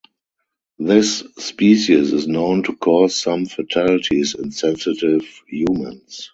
[0.79, 6.29] This species is known to cause some fatalities in sensitive humans.